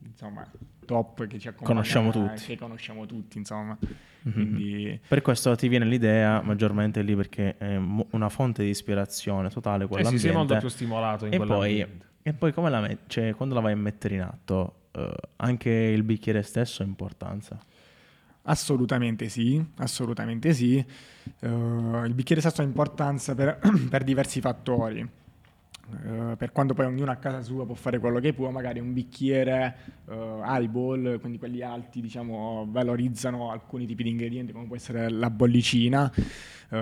insomma 0.07 0.45
top 0.87 1.27
che 1.27 1.37
ci 1.37 1.51
Conosciamo 1.53 2.11
tutti. 2.11 2.45
che 2.45 2.57
conosciamo 2.57 3.05
tutti, 3.05 3.37
insomma. 3.37 3.77
Mhm. 4.23 4.31
Quindi 4.33 4.99
Per 5.07 5.21
questo 5.21 5.55
ti 5.55 5.67
viene 5.67 5.85
l'idea 5.85 6.41
maggiormente 6.41 7.01
lì 7.03 7.15
perché 7.15 7.57
è 7.57 7.75
una 7.75 8.29
fonte 8.29 8.63
di 8.63 8.69
ispirazione 8.69 9.49
totale 9.49 9.87
Eh 9.89 10.05
sì, 10.05 10.17
sei 10.17 10.31
molto 10.31 10.57
più 10.57 10.67
stimolato 10.69 11.25
in 11.27 11.33
e 11.33 11.37
poi, 11.37 11.85
e 12.23 12.33
poi 12.33 12.51
come 12.53 12.69
la 12.69 12.81
met- 12.81 13.01
cioè, 13.07 13.35
quando 13.35 13.53
la 13.53 13.61
vai 13.61 13.73
a 13.73 13.77
mettere 13.77 14.15
in 14.15 14.21
atto, 14.21 14.87
eh, 14.91 15.13
anche 15.37 15.69
il 15.69 16.03
bicchiere 16.03 16.41
stesso 16.41 16.81
ha 16.81 16.85
importanza. 16.85 17.59
Assolutamente 18.49 19.27
sì, 19.27 19.63
assolutamente 19.77 20.53
sì. 20.53 20.77
Eh, 20.77 21.47
il 21.47 22.13
bicchiere 22.13 22.41
stesso 22.41 22.61
ha 22.61 22.63
importanza 22.63 23.35
per, 23.35 23.59
per 23.89 24.03
diversi 24.03 24.39
fattori. 24.41 25.07
Eh, 25.89 26.35
per 26.35 26.51
quanto 26.51 26.73
poi 26.73 26.85
ognuno 26.85 27.11
a 27.11 27.15
casa 27.15 27.41
sua 27.41 27.65
può 27.65 27.73
fare 27.73 27.97
quello 27.99 28.19
che 28.19 28.33
può, 28.33 28.49
magari 28.49 28.79
un 28.79 28.91
bicchiere 28.91 29.75
eh, 30.09 30.39
highball, 30.43 31.19
quindi 31.19 31.37
quelli 31.37 31.61
alti, 31.61 32.01
diciamo, 32.01 32.67
valorizzano 32.69 33.51
alcuni 33.51 33.85
tipi 33.85 34.03
di 34.03 34.09
ingredienti, 34.09 34.51
come 34.51 34.67
può 34.67 34.75
essere 34.75 35.09
la 35.09 35.29
bollicina, 35.29 36.11
eh, 36.69 36.77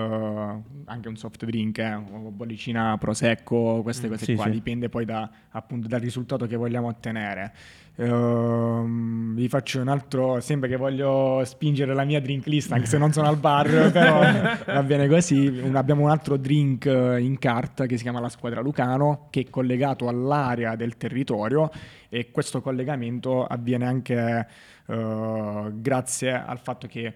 anche 0.86 1.08
un 1.08 1.16
soft 1.18 1.46
drink, 1.46 1.78
eh, 1.78 1.94
o 1.94 2.32
bollicina 2.32 2.98
prosecco, 2.98 3.82
queste 3.84 4.08
Mm, 4.08 4.10
cose 4.12 4.26
sì, 4.26 4.34
qua, 4.36 4.46
sì. 4.46 4.52
dipende 4.52 4.90
poi 4.90 5.06
da, 5.06 5.30
appunto 5.50 5.88
dal 5.88 6.00
risultato 6.00 6.48
che 6.48 6.56
vogliamo 6.56 6.88
ottenere. 6.88 7.54
Ehm, 7.98 9.34
vi 9.36 9.48
faccio 9.48 9.80
un 9.80 9.88
altro, 9.88 10.40
sembra 10.42 10.68
che 10.68 10.76
voglio 10.76 11.42
spingere 11.46 11.94
la 11.94 12.04
mia 12.04 12.20
drink 12.20 12.46
list, 12.48 12.72
anche 12.72 12.88
se 12.88 12.98
non 12.98 13.14
sono 13.14 13.28
al 13.28 13.38
bar, 13.38 13.92
però 13.92 14.20
va 14.66 14.84
bene 14.84 15.08
così. 15.08 15.48
Un- 15.48 15.76
abbiamo 15.76 16.04
un 16.04 16.10
altro 16.10 16.38
drink 16.38 16.86
eh, 16.86 17.22
in 17.22 17.38
carta 17.40 17.86
che 17.86 17.98
si 17.98 18.04
chiama 18.04 18.20
la 18.20 18.30
Squadra 18.30 18.62
Lucano, 18.62 19.28
che 19.30 19.42
è 19.42 19.50
collegato 19.50 20.08
all'area 20.08 20.76
del 20.76 20.98
territorio 20.98 21.70
e 22.10 22.32
questo 22.32 22.62
collegamento 22.62 23.46
avviene 23.46 23.86
anche 23.86 24.48
eh, 24.88 25.72
grazie 25.74 26.32
al 26.34 26.60
fatto 26.60 26.88
che 26.88 27.14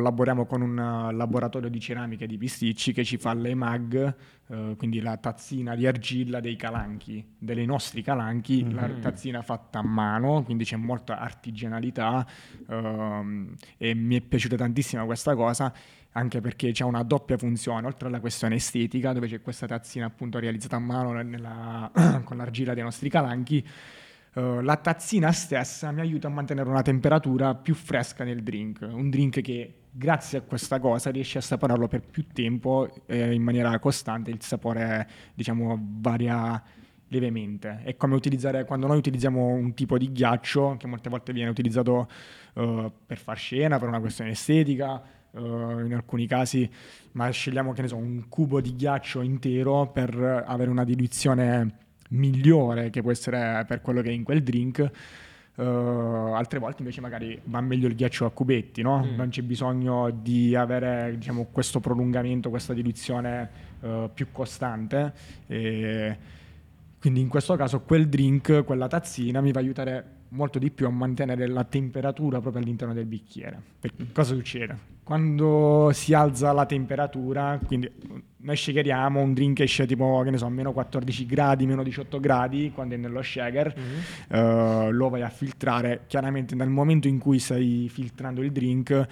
collaboriamo 0.00 0.44
con 0.44 0.60
un 0.60 0.78
eh, 0.78 1.14
laboratorio 1.14 1.70
di 1.70 1.80
ceramica 1.80 2.24
e 2.24 2.26
di 2.26 2.36
pisticci 2.36 2.92
che 2.92 3.02
ci 3.02 3.16
fa 3.16 3.32
le 3.32 3.54
mag, 3.54 4.14
eh, 4.48 4.74
quindi 4.76 5.00
la 5.00 5.16
tazzina 5.16 5.74
di 5.74 5.86
argilla 5.86 6.38
dei 6.40 6.54
calanchi, 6.54 7.24
dei 7.38 7.64
nostri 7.64 8.02
calanchi, 8.02 8.70
la 8.74 8.88
Mhm. 8.88 9.00
tazzina 9.00 9.40
fatta 9.40 9.78
a 9.78 9.82
mano, 9.82 10.42
quindi 10.42 10.64
c'è 10.64 10.76
molta 10.76 11.18
artigianalità 11.18 12.26
ehm, 12.68 13.54
e 13.78 13.94
mi 13.94 14.16
è 14.16 14.20
piaciuta 14.20 14.56
tantissimo 14.56 15.06
questa 15.06 15.34
cosa 15.34 15.72
anche 16.12 16.40
perché 16.42 16.72
c'è 16.72 16.84
una 16.84 17.02
doppia 17.02 17.36
funzione, 17.38 17.86
oltre 17.86 18.08
alla 18.08 18.20
questione 18.20 18.56
estetica, 18.56 19.12
dove 19.14 19.28
c'è 19.28 19.40
questa 19.40 19.66
tazzina 19.66 20.06
appunto 20.06 20.38
realizzata 20.38 20.76
a 20.76 20.78
mano 20.78 21.12
nella- 21.22 21.90
con 22.24 22.36
l'argilla 22.38 22.72
dei 22.74 22.82
nostri 22.82 23.08
calanchi, 23.10 23.62
eh, 24.34 24.62
la 24.62 24.76
tazzina 24.76 25.30
stessa 25.32 25.90
mi 25.92 26.00
aiuta 26.00 26.28
a 26.28 26.30
mantenere 26.30 26.68
una 26.68 26.80
temperatura 26.82 27.54
più 27.54 27.74
fresca 27.74 28.24
nel 28.24 28.42
drink, 28.42 28.86
un 28.90 29.08
drink 29.10 29.40
che 29.42 29.74
grazie 29.96 30.38
a 30.38 30.40
questa 30.42 30.78
cosa 30.78 31.10
riesce 31.10 31.38
a 31.38 31.40
saporarlo 31.40 31.88
per 31.88 32.02
più 32.02 32.26
tempo 32.32 32.88
eh, 33.06 33.32
in 33.32 33.42
maniera 33.42 33.78
costante, 33.78 34.30
il 34.30 34.42
sapore 34.42 35.08
diciamo 35.34 35.78
varia 36.00 36.62
lievemente. 37.08 37.80
È 37.82 37.96
come 37.96 38.14
utilizzare 38.14 38.64
quando 38.64 38.86
noi 38.86 38.98
utilizziamo 38.98 39.46
un 39.46 39.72
tipo 39.74 39.96
di 39.96 40.12
ghiaccio 40.12 40.76
che 40.78 40.86
molte 40.86 41.08
volte 41.08 41.32
viene 41.32 41.50
utilizzato 41.50 42.08
eh, 42.54 42.92
per 43.06 43.18
far 43.18 43.38
scena, 43.38 43.78
per 43.78 43.88
una 43.88 44.00
questione 44.00 44.30
estetica, 44.30 45.02
eh, 45.32 45.40
in 45.40 45.94
alcuni 45.94 46.26
casi, 46.26 46.68
ma 47.12 47.30
scegliamo 47.30 47.72
che 47.72 47.82
ne 47.82 47.88
so, 47.88 47.96
un 47.96 48.28
cubo 48.28 48.60
di 48.60 48.74
ghiaccio 48.74 49.22
intero 49.22 49.90
per 49.90 50.44
avere 50.46 50.68
una 50.68 50.84
diluizione 50.84 51.84
migliore 52.10 52.90
che 52.90 53.02
può 53.02 53.10
essere 53.10 53.64
per 53.66 53.80
quello 53.80 54.02
che 54.02 54.10
è 54.10 54.12
in 54.12 54.24
quel 54.24 54.42
drink. 54.42 54.90
Uh, 55.56 56.34
altre 56.34 56.58
volte 56.58 56.82
invece 56.82 57.00
magari 57.00 57.40
va 57.44 57.62
meglio 57.62 57.88
il 57.88 57.94
ghiaccio 57.94 58.26
a 58.26 58.30
cubetti, 58.30 58.82
no? 58.82 59.02
mm. 59.02 59.14
non 59.14 59.30
c'è 59.30 59.42
bisogno 59.42 60.10
di 60.10 60.54
avere 60.54 61.14
diciamo, 61.16 61.48
questo 61.50 61.80
prolungamento, 61.80 62.50
questa 62.50 62.74
diluizione 62.74 63.50
uh, 63.80 64.10
più 64.12 64.28
costante. 64.32 65.12
E 65.46 66.18
quindi 67.00 67.20
in 67.20 67.28
questo 67.28 67.56
caso 67.56 67.80
quel 67.80 68.08
drink, 68.08 68.64
quella 68.64 68.86
tazzina 68.86 69.40
mi 69.40 69.52
va 69.52 69.60
a 69.60 69.62
aiutare 69.62 70.15
molto 70.36 70.58
di 70.58 70.70
più 70.70 70.86
a 70.86 70.90
mantenere 70.90 71.48
la 71.48 71.64
temperatura 71.64 72.40
proprio 72.40 72.62
all'interno 72.62 72.94
del 72.94 73.06
bicchiere. 73.06 73.60
Perché 73.80 74.06
cosa 74.12 74.34
succede? 74.34 74.94
Quando 75.02 75.90
si 75.92 76.12
alza 76.14 76.52
la 76.52 76.66
temperatura, 76.66 77.58
quindi 77.64 77.90
noi 78.38 78.56
shakeriamo, 78.56 79.20
un 79.20 79.32
drink 79.34 79.60
esce 79.60 79.86
tipo, 79.86 80.20
che 80.22 80.30
ne 80.30 80.38
so, 80.38 80.48
meno 80.48 80.72
14 80.72 81.26
gradi, 81.26 81.66
meno 81.66 81.82
18 81.82 82.20
gradi, 82.20 82.70
quando 82.74 82.94
è 82.94 82.98
nello 82.98 83.22
shaker, 83.22 83.74
mm-hmm. 83.78 84.86
uh, 84.86 84.90
lo 84.90 85.08
vai 85.08 85.22
a 85.22 85.28
filtrare. 85.28 86.02
Chiaramente 86.06 86.54
nel 86.54 86.68
momento 86.68 87.08
in 87.08 87.18
cui 87.18 87.38
stai 87.38 87.88
filtrando 87.88 88.42
il 88.42 88.52
drink 88.52 89.06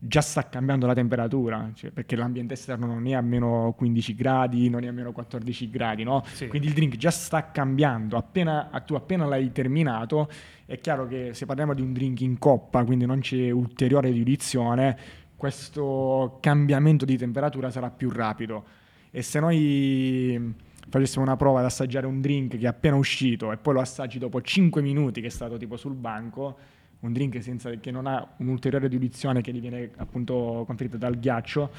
già 0.00 0.20
sta 0.20 0.48
cambiando 0.48 0.86
la 0.86 0.94
temperatura, 0.94 1.70
cioè 1.74 1.90
perché 1.90 2.14
l'ambiente 2.14 2.54
esterno 2.54 2.86
non 2.86 3.04
è 3.06 3.14
a 3.14 3.20
meno 3.20 3.74
15 3.76 4.14
gradi, 4.14 4.68
non 4.68 4.84
è 4.84 4.86
a 4.86 4.92
meno 4.92 5.10
14 5.10 5.70
gradi, 5.70 6.04
no? 6.04 6.22
Sì. 6.26 6.46
Quindi 6.46 6.68
il 6.68 6.74
drink 6.74 6.96
già 6.96 7.10
sta 7.10 7.50
cambiando, 7.50 8.16
appena, 8.16 8.70
tu 8.86 8.94
appena 8.94 9.26
l'hai 9.26 9.50
terminato, 9.50 10.30
è 10.64 10.78
chiaro 10.78 11.08
che 11.08 11.34
se 11.34 11.46
parliamo 11.46 11.74
di 11.74 11.82
un 11.82 11.92
drink 11.92 12.20
in 12.20 12.38
coppa, 12.38 12.84
quindi 12.84 13.06
non 13.06 13.20
c'è 13.20 13.50
ulteriore 13.50 14.12
diluizione, 14.12 14.96
questo 15.34 16.38
cambiamento 16.40 17.04
di 17.04 17.16
temperatura 17.16 17.70
sarà 17.70 17.90
più 17.90 18.10
rapido. 18.10 18.64
E 19.10 19.22
se 19.22 19.40
noi 19.40 20.54
facessimo 20.88 21.24
una 21.24 21.36
prova 21.36 21.58
ad 21.58 21.64
assaggiare 21.64 22.06
un 22.06 22.20
drink 22.20 22.56
che 22.56 22.64
è 22.64 22.68
appena 22.68 22.96
uscito 22.96 23.52
e 23.52 23.56
poi 23.56 23.74
lo 23.74 23.80
assaggi 23.80 24.18
dopo 24.18 24.40
5 24.40 24.80
minuti 24.80 25.20
che 25.20 25.26
è 25.26 25.30
stato 25.30 25.56
tipo 25.56 25.76
sul 25.76 25.94
banco, 25.94 26.56
un 27.00 27.12
drink 27.12 27.42
senza, 27.42 27.70
che 27.70 27.90
non 27.90 28.06
ha 28.06 28.26
un'ulteriore 28.38 28.88
diluizione 28.88 29.40
che 29.40 29.52
gli 29.52 29.60
viene 29.60 29.90
appunto 29.96 30.64
conferita 30.66 30.96
dal 30.96 31.18
ghiaccio, 31.18 31.70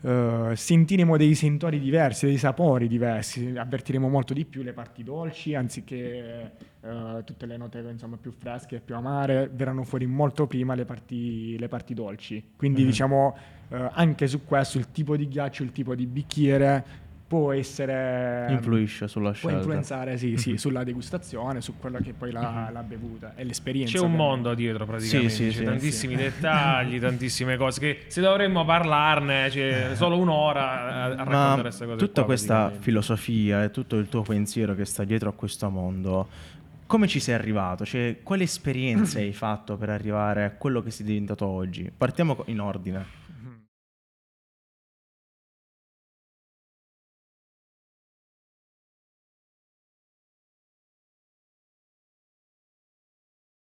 uh, 0.00 0.54
sentiremo 0.54 1.16
dei 1.16 1.34
sentori 1.34 1.80
diversi, 1.80 2.26
dei 2.26 2.38
sapori 2.38 2.86
diversi, 2.86 3.54
avvertiremo 3.56 4.08
molto 4.08 4.34
di 4.34 4.44
più 4.44 4.62
le 4.62 4.72
parti 4.72 5.02
dolci 5.02 5.54
anziché 5.54 6.52
uh, 6.80 7.24
tutte 7.24 7.46
le 7.46 7.56
note 7.56 7.78
insomma, 7.90 8.16
più 8.16 8.30
fresche 8.30 8.76
e 8.76 8.80
più 8.80 8.94
amare, 8.94 9.50
verranno 9.52 9.82
fuori 9.82 10.06
molto 10.06 10.46
prima 10.46 10.74
le 10.74 10.84
parti, 10.84 11.58
le 11.58 11.68
parti 11.68 11.94
dolci. 11.94 12.52
Quindi 12.56 12.80
mm-hmm. 12.80 12.90
diciamo 12.90 13.36
uh, 13.68 13.76
anche 13.90 14.28
su 14.28 14.44
questo 14.44 14.78
il 14.78 14.90
tipo 14.92 15.16
di 15.16 15.26
ghiaccio, 15.26 15.64
il 15.64 15.72
tipo 15.72 15.94
di 15.96 16.06
bicchiere 16.06 17.06
può 17.28 17.52
essere 17.52 18.46
influisce 18.48 19.06
sulla 19.06 19.32
scelta. 19.32 19.48
può 19.48 19.58
influenzare 19.58 20.16
sì, 20.16 20.38
sì, 20.38 20.56
sulla 20.56 20.82
degustazione 20.82 21.60
su 21.60 21.74
quella 21.78 22.00
che 22.00 22.14
poi 22.14 22.32
la, 22.32 22.70
la 22.72 22.82
bevuta 22.82 23.34
e 23.36 23.44
l'esperienza 23.44 23.98
c'è 23.98 24.02
un 24.02 24.14
mondo 24.14 24.54
dietro 24.54 24.86
praticamente. 24.86 25.28
Sì, 25.28 25.52
sì, 25.52 25.58
c'è 25.58 25.64
tantissimi 25.64 26.16
dettagli 26.16 26.98
tantissime 26.98 27.58
cose 27.58 27.80
che 27.80 28.04
se 28.06 28.22
dovremmo 28.22 28.64
parlarne 28.64 29.50
cioè, 29.50 29.90
solo 29.92 30.16
un'ora 30.16 31.02
a, 31.02 31.08
raccontare 31.08 31.60
queste 31.60 31.84
cose 31.84 31.98
tutta 31.98 32.12
qua, 32.22 32.24
questa 32.24 32.72
filosofia 32.78 33.62
e 33.62 33.70
tutto 33.70 33.96
il 33.96 34.08
tuo 34.08 34.22
pensiero 34.22 34.74
che 34.74 34.86
sta 34.86 35.04
dietro 35.04 35.28
a 35.28 35.32
questo 35.34 35.68
mondo 35.68 36.28
come 36.86 37.06
ci 37.06 37.20
sei 37.20 37.34
arrivato? 37.34 37.84
Cioè, 37.84 38.20
quali 38.22 38.44
esperienze 38.44 39.20
hai 39.20 39.34
fatto 39.34 39.76
per 39.76 39.90
arrivare 39.90 40.44
a 40.44 40.50
quello 40.52 40.82
che 40.82 40.90
sei 40.90 41.04
diventato 41.04 41.44
oggi? 41.44 41.92
Partiamo 41.94 42.42
in 42.46 42.60
ordine. 42.60 43.04